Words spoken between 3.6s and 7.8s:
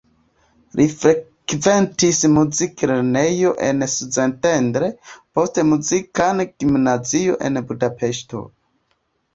en Szentendre, poste muzikan gimnazion en